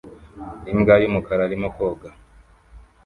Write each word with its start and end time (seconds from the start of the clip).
Imbwa 0.71 0.95
y'umukara 1.01 1.43
irimo 1.47 1.69
koga 1.75 2.09